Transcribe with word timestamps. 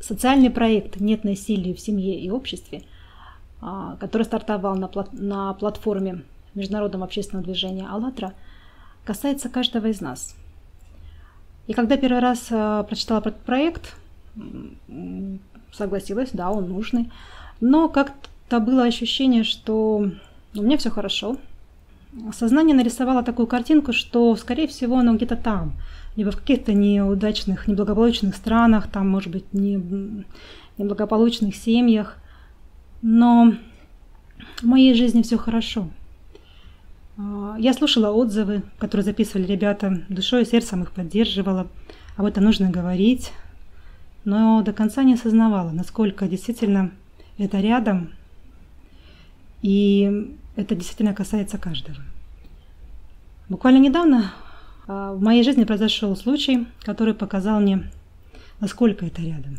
социальный 0.00 0.50
проект 0.50 1.00
«Нет 1.00 1.24
насилия 1.24 1.74
в 1.74 1.80
семье 1.80 2.18
и 2.18 2.30
обществе», 2.30 2.82
а, 3.60 3.96
который 3.96 4.22
стартовал 4.22 4.76
на 4.76 5.54
платформе 5.54 6.22
Международного 6.54 7.04
общественного 7.04 7.44
движения 7.44 7.86
«АЛЛАТРА», 7.88 8.34
касается 9.04 9.48
каждого 9.48 9.86
из 9.86 10.00
нас. 10.00 10.36
И 11.66 11.72
когда 11.72 11.96
первый 11.96 12.20
раз 12.20 12.48
а, 12.50 12.82
прочитала 12.84 13.18
этот 13.20 13.40
проект, 13.40 13.96
согласилась, 15.72 16.30
да, 16.32 16.50
он 16.50 16.68
нужный, 16.68 17.10
но 17.60 17.88
как-то 17.88 18.60
было 18.60 18.84
ощущение, 18.84 19.44
что 19.44 20.10
у 20.54 20.62
меня 20.62 20.78
все 20.78 20.90
хорошо. 20.90 21.36
Сознание 22.32 22.74
нарисовало 22.74 23.22
такую 23.22 23.46
картинку, 23.46 23.92
что, 23.92 24.34
скорее 24.36 24.66
всего, 24.66 24.98
оно 24.98 25.14
где-то 25.14 25.36
там, 25.36 25.74
либо 26.16 26.30
в 26.30 26.36
каких-то 26.36 26.72
неудачных, 26.72 27.68
неблагополучных 27.68 28.34
странах, 28.34 28.88
там, 28.88 29.08
может 29.08 29.30
быть, 29.30 29.52
не, 29.52 30.24
неблагополучных 30.78 31.54
семьях. 31.54 32.16
Но 33.02 33.54
в 34.56 34.64
моей 34.64 34.94
жизни 34.94 35.22
все 35.22 35.36
хорошо. 35.36 35.88
А, 37.18 37.56
я 37.58 37.72
слушала 37.74 38.10
отзывы, 38.10 38.62
которые 38.78 39.04
записывали 39.04 39.46
ребята, 39.46 40.02
душой 40.08 40.42
и 40.42 40.46
сердцем 40.46 40.82
их 40.82 40.92
поддерживала. 40.92 41.68
Об 42.16 42.26
этом 42.26 42.44
нужно 42.44 42.70
говорить. 42.70 43.32
Но 44.24 44.62
до 44.62 44.72
конца 44.72 45.02
не 45.04 45.14
осознавала, 45.14 45.70
насколько 45.70 46.26
действительно 46.26 46.90
это 47.38 47.60
рядом. 47.60 48.10
И 49.62 50.36
это 50.58 50.74
действительно 50.74 51.14
касается 51.14 51.56
каждого. 51.56 51.98
Буквально 53.48 53.78
недавно 53.78 54.32
а, 54.88 55.12
в 55.12 55.22
моей 55.22 55.44
жизни 55.44 55.62
произошел 55.62 56.16
случай, 56.16 56.66
который 56.80 57.14
показал 57.14 57.60
мне, 57.60 57.88
насколько 58.58 59.06
это 59.06 59.22
рядом. 59.22 59.58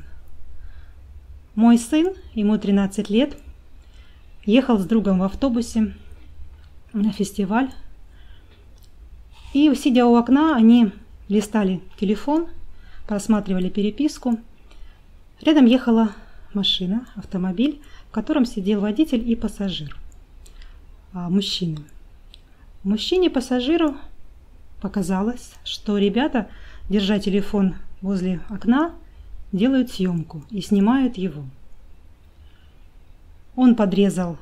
Мой 1.55 1.77
сын, 1.77 2.13
ему 2.33 2.57
13 2.57 3.09
лет, 3.09 3.37
ехал 4.45 4.77
с 4.77 4.85
другом 4.85 5.19
в 5.19 5.23
автобусе 5.23 5.95
на 6.91 7.13
фестиваль. 7.13 7.71
И, 9.53 9.73
сидя 9.75 10.05
у 10.05 10.17
окна, 10.17 10.53
они 10.53 10.91
листали 11.29 11.81
телефон, 11.97 12.47
просматривали 13.07 13.69
переписку. 13.69 14.37
Рядом 15.39 15.65
ехала 15.65 16.11
машина, 16.53 17.07
автомобиль, 17.15 17.81
в 18.09 18.11
котором 18.11 18.43
сидел 18.43 18.81
водитель 18.81 19.31
и 19.31 19.37
пассажир– 19.37 19.97
а, 21.13 21.29
мужчины. 21.29 21.77
Мужчине-пассажиру 22.83 23.95
показалось, 24.81 25.53
что 25.63 25.97
ребята, 25.97 26.47
держа 26.89 27.19
телефон 27.19 27.75
возле 28.01 28.41
окна, 28.49 28.93
делают 29.51 29.91
съемку 29.91 30.43
и 30.51 30.61
снимают 30.61 31.17
его. 31.17 31.43
Он 33.55 33.75
подрезал 33.75 34.37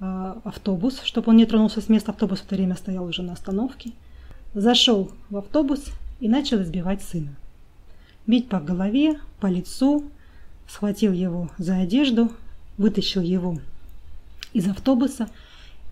э, 0.00 0.34
автобус, 0.44 1.02
чтобы 1.02 1.30
он 1.30 1.36
не 1.36 1.46
тронулся 1.46 1.80
с 1.80 1.88
места. 1.88 2.12
Автобус 2.12 2.40
в 2.40 2.46
это 2.46 2.54
время 2.54 2.76
стоял 2.76 3.04
уже 3.04 3.22
на 3.22 3.34
остановке. 3.34 3.92
Зашел 4.54 5.10
в 5.28 5.36
автобус 5.36 5.84
и 6.20 6.28
начал 6.28 6.62
избивать 6.62 7.02
сына. 7.02 7.34
Бить 8.26 8.48
по 8.48 8.60
голове, 8.60 9.18
по 9.40 9.46
лицу, 9.46 10.04
схватил 10.66 11.12
его 11.12 11.50
за 11.58 11.76
одежду, 11.76 12.32
вытащил 12.78 13.22
его 13.22 13.58
из 14.52 14.68
автобуса– 14.68 15.28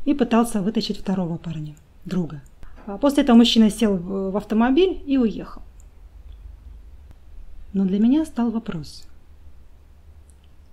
и 0.07 0.15
пытался 0.15 0.63
вытащить 0.63 0.99
второго 0.99 1.37
парня, 1.37 1.75
друга. 2.07 2.41
А 2.87 2.97
после 2.97 3.25
этого 3.25 3.37
мужчина 3.37 3.71
сел 3.71 3.97
в 3.97 4.37
автомобиль 4.37 5.03
и 5.05 5.19
уехал. 5.19 5.61
Но 7.73 7.85
для 7.85 7.99
меня 7.99 8.25
стал 8.25 8.51
вопрос. 8.51 9.05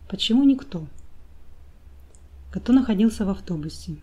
Почему 0.08 0.44
никто? 0.44 0.86
Кто 2.52 2.72
находился 2.72 3.26
в 3.26 3.30
автобусе? 3.30 3.96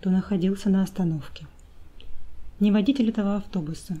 Кто 0.00 0.10
находился 0.10 0.68
на 0.68 0.82
остановке? 0.82 1.46
Не 2.58 2.72
водитель 2.72 3.10
этого 3.10 3.36
автобуса. 3.36 3.96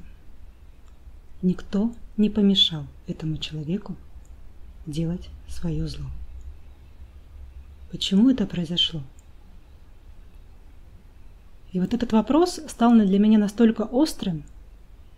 Никто 1.42 1.92
не 2.16 2.28
помешал 2.28 2.84
этому 3.06 3.36
человеку 3.36 3.94
делать 4.86 5.28
свое 5.48 5.86
зло. 5.86 6.06
Почему 7.90 8.30
это 8.30 8.46
произошло? 8.46 9.02
И 11.72 11.80
вот 11.80 11.94
этот 11.94 12.12
вопрос 12.12 12.60
стал 12.68 12.92
для 12.92 13.18
меня 13.18 13.38
настолько 13.38 13.82
острым, 13.82 14.44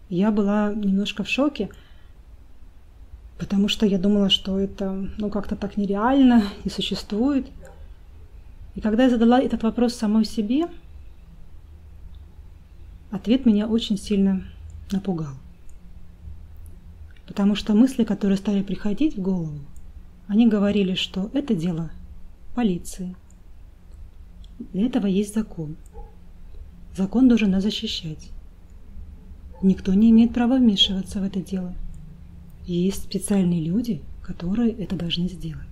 я 0.09 0.31
была 0.31 0.73
немножко 0.75 1.23
в 1.23 1.29
шоке, 1.29 1.69
потому 3.39 3.69
что 3.69 3.87
я 3.87 3.99
думала, 3.99 4.31
что 4.31 4.59
это 4.59 5.09
ну 5.19 5.31
как-то 5.31 5.55
так 5.55 5.77
нереально, 5.77 6.45
не 6.65 6.71
существует. 6.71 7.47
И 8.75 8.81
когда 8.81 9.05
я 9.05 9.11
задала 9.11 9.41
этот 9.41 9.63
вопрос 9.63 9.95
самой 9.95 10.25
себе, 10.25 10.67
ответ 13.11 13.45
меня 13.45 13.67
очень 13.67 13.99
сильно 13.99 14.45
напугал. 14.91 15.35
Потому 17.27 17.55
что 17.55 17.75
мысли, 17.75 18.05
которые 18.05 18.39
стали 18.39 18.63
приходить 18.63 19.17
в 19.17 19.21
голову, 19.21 19.59
они 20.29 20.49
говорили, 20.49 20.95
что 20.95 21.31
это 21.35 21.55
дело 21.55 21.91
полиции. 22.59 23.15
Для 24.73 24.87
этого 24.87 25.07
есть 25.07 25.35
закон– 25.35 25.77
Закон 26.99 27.29
должен 27.29 27.53
нас 27.53 27.63
защищать. 27.63 28.31
Никто 29.63 29.95
не 29.95 30.11
имеет 30.11 30.35
права 30.35 30.57
вмешиваться 30.57 31.21
в 31.21 31.23
это 31.23 31.41
дело. 31.41 31.73
Есть 32.67 33.05
специальные 33.05 33.61
люди, 33.61 34.03
которые 34.21 34.73
это 34.73 34.97
должны 34.97 35.29
сделать. 35.29 35.63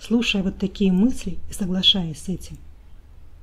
Слушая 0.00 0.42
вот 0.42 0.56
такие 0.56 0.92
мысли 0.92 1.36
и 1.50 1.52
соглашаясь 1.52 2.20
с 2.20 2.30
этим, 2.30 2.56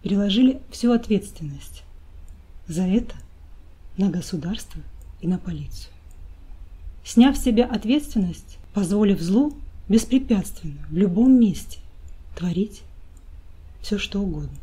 переложили 0.01 0.59
всю 0.71 0.91
ответственность 0.91 1.83
за 2.67 2.81
это 2.81 3.13
на 3.95 4.09
государство 4.09 4.81
и 5.21 5.27
на 5.27 5.37
полицию. 5.37 5.93
Сняв 7.03 7.37
с 7.37 7.43
себя 7.43 7.67
ответственность, 7.67 8.57
позволив 8.73 9.21
злу 9.21 9.53
беспрепятственно 9.87 10.81
в 10.89 10.97
любом 10.97 11.39
месте 11.39 11.77
творить 12.41 12.81
все 13.81 13.99
что 13.99 14.19
угодно. 14.19 14.57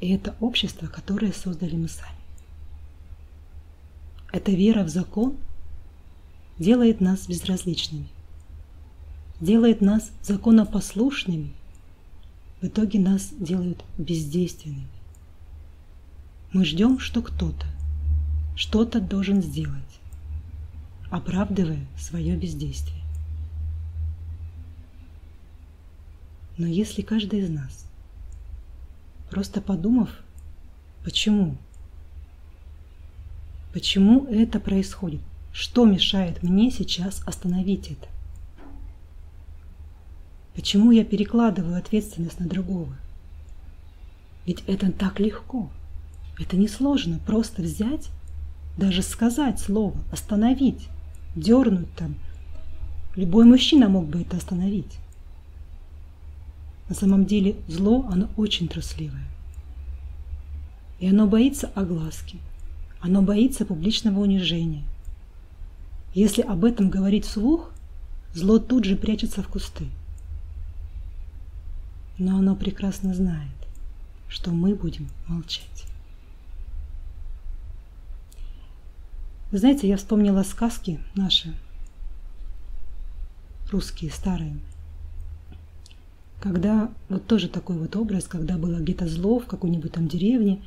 И 0.00 0.10
это 0.14 0.34
общество, 0.40 0.86
которое 0.86 1.32
создали 1.32 1.76
мы 1.76 1.88
сами. 1.88 2.16
Эта 4.32 4.50
вера 4.52 4.82
в 4.82 4.88
закон 4.88 5.36
делает 6.58 7.02
нас 7.02 7.28
безразличными, 7.28 8.08
делает 9.40 9.82
нас 9.82 10.10
законопослушными, 10.22 11.52
в 12.62 12.66
итоге 12.66 12.98
нас 12.98 13.28
делают 13.38 13.84
бездейственными. 13.98 14.88
Мы 16.52 16.64
ждем, 16.64 16.98
что 16.98 17.20
кто-то 17.20 17.66
что-то 18.54 19.02
должен 19.02 19.42
сделать, 19.42 20.00
оправдывая 21.10 21.86
свое 21.98 22.36
бездействие. 22.36 23.05
Но 26.58 26.66
если 26.66 27.02
каждый 27.02 27.40
из 27.40 27.50
нас 27.50 27.86
Просто 29.30 29.60
подумав, 29.60 30.10
почему? 31.04 31.56
Почему 33.72 34.24
это 34.26 34.60
происходит? 34.60 35.20
Что 35.52 35.84
мешает 35.84 36.42
мне 36.42 36.70
сейчас 36.70 37.22
остановить 37.26 37.90
это? 37.90 38.08
Почему 40.54 40.90
я 40.90 41.04
перекладываю 41.04 41.76
ответственность 41.76 42.40
на 42.40 42.46
другого? 42.46 42.96
Ведь 44.46 44.62
это 44.66 44.92
так 44.92 45.18
легко. 45.18 45.68
Это 46.38 46.56
несложно. 46.56 47.18
Просто 47.26 47.62
взять, 47.62 48.08
даже 48.78 49.02
сказать 49.02 49.58
слово, 49.58 49.96
остановить, 50.12 50.88
дернуть 51.34 51.92
там. 51.96 52.14
Любой 53.16 53.44
мужчина 53.44 53.88
мог 53.88 54.06
бы 54.06 54.22
это 54.22 54.36
остановить. 54.36 54.98
На 56.88 56.94
самом 56.94 57.26
деле 57.26 57.56
зло, 57.66 58.06
оно 58.10 58.28
очень 58.36 58.68
трусливое. 58.68 59.24
И 61.00 61.08
оно 61.08 61.26
боится 61.26 61.70
огласки. 61.74 62.38
Оно 63.00 63.22
боится 63.22 63.66
публичного 63.66 64.20
унижения. 64.20 64.84
Если 66.14 66.42
об 66.42 66.64
этом 66.64 66.88
говорить 66.88 67.26
вслух, 67.26 67.70
зло 68.32 68.58
тут 68.58 68.84
же 68.84 68.96
прячется 68.96 69.42
в 69.42 69.48
кусты. 69.48 69.86
Но 72.18 72.38
оно 72.38 72.56
прекрасно 72.56 73.14
знает, 73.14 73.52
что 74.28 74.50
мы 74.52 74.74
будем 74.74 75.08
молчать. 75.26 75.84
Вы 79.50 79.58
знаете, 79.58 79.88
я 79.88 79.96
вспомнила 79.96 80.42
сказки 80.42 80.98
наши, 81.14 81.54
русские, 83.70 84.10
старые– 84.10 84.56
когда 86.40 86.90
вот 87.08 87.26
тоже 87.26 87.48
такой 87.48 87.76
вот 87.78 87.96
образ, 87.96 88.24
когда 88.24 88.56
было 88.56 88.78
где-то 88.78 89.08
зло 89.08 89.38
в 89.38 89.46
какой-нибудь 89.46 89.92
там 89.92 90.08
деревне, 90.08 90.62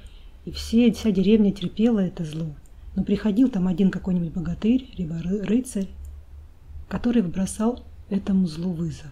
и 0.46 0.52
все, 0.52 0.92
вся 0.92 1.12
деревня 1.12 1.52
терпела 1.52 2.00
это 2.00 2.24
зло. 2.24 2.48
Но 2.96 3.04
приходил 3.04 3.50
там 3.50 3.68
один 3.68 3.92
какой-нибудь 3.92 4.34
богатырь, 4.34 4.90
либо 4.98 5.16
рыцарь, 5.22 5.88
который 6.88 7.22
бросал 7.22 7.84
этому 8.10 8.48
злу 8.48 8.72
вызов 8.72 9.12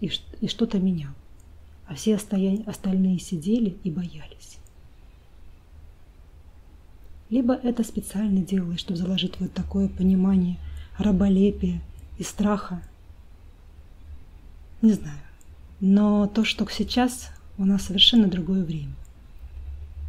и, 0.00 0.10
и 0.40 0.48
что-то 0.48 0.78
менял, 0.78 1.12
а 1.86 1.94
все 1.94 2.14
остальные 2.14 3.18
сидели 3.18 3.76
и 3.82 3.90
боялись. 3.90 4.58
Либо 7.28 7.54
это 7.54 7.84
специально 7.84 8.40
делалось, 8.40 8.80
чтобы 8.80 8.98
заложить 8.98 9.38
вот 9.38 9.52
такое 9.52 9.88
понимание 9.88 10.56
раболепия 10.98 11.80
и 12.18 12.24
страха. 12.24 12.82
Не 14.82 14.92
знаю. 14.92 15.18
Но 15.80 16.26
то, 16.26 16.44
что 16.44 16.66
сейчас 16.70 17.30
у 17.56 17.64
нас 17.64 17.84
совершенно 17.84 18.28
другое 18.28 18.64
время. 18.64 18.94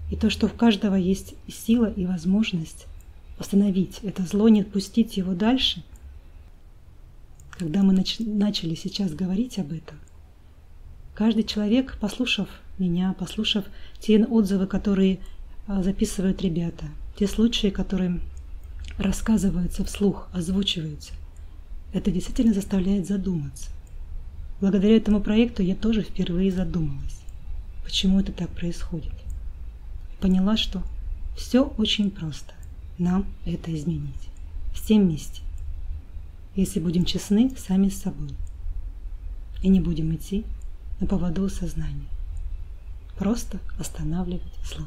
И 0.09 0.15
то, 0.17 0.29
что 0.29 0.47
у 0.47 0.49
каждого 0.49 0.95
есть 0.95 1.35
сила 1.47 1.85
и 1.85 2.05
возможность 2.05 2.87
остановить 3.37 3.99
это 4.03 4.23
зло, 4.23 4.49
не 4.49 4.61
отпустить 4.61 5.17
его 5.17 5.33
дальше, 5.33 5.83
когда 7.51 7.83
мы 7.83 7.93
нач- 7.93 8.23
начали 8.23 8.75
сейчас 8.75 9.13
говорить 9.13 9.57
об 9.57 9.71
этом, 9.71 9.97
каждый 11.15 11.43
человек, 11.43 11.97
послушав 11.99 12.49
меня, 12.77 13.15
послушав 13.17 13.65
те 13.99 14.23
отзывы, 14.23 14.67
которые 14.67 15.19
а, 15.67 15.81
записывают 15.83 16.41
ребята, 16.41 16.85
те 17.17 17.27
случаи, 17.27 17.67
которые 17.67 18.19
рассказываются 18.97 19.85
вслух, 19.85 20.27
озвучиваются, 20.33 21.13
это 21.93 22.11
действительно 22.11 22.53
заставляет 22.53 23.07
задуматься. 23.07 23.69
Благодаря 24.61 24.95
этому 24.95 25.21
проекту 25.21 25.63
я 25.63 25.75
тоже 25.75 26.03
впервые 26.03 26.51
задумалась, 26.51 27.19
почему 27.83 28.19
это 28.19 28.31
так 28.31 28.49
происходит. 28.49 29.11
поняла, 30.19 30.55
что 30.55 30.83
все 31.35 31.63
очень 31.63 32.11
просто. 32.11 32.53
Нам 32.99 33.25
это 33.43 33.75
изменить. 33.75 34.29
Всем 34.75 35.07
вместе. 35.07 35.41
Если 36.55 36.79
будем 36.79 37.05
честны 37.05 37.51
сами 37.57 37.89
с 37.89 38.01
собой. 38.01 38.29
И 39.63 39.67
не 39.67 39.79
будем 39.79 40.13
идти 40.13 40.45
на 40.99 41.07
поводу 41.07 41.49
сознания. 41.49 42.09
Просто 43.17 43.59
останавливать 43.79 44.43
зло. 44.63 44.85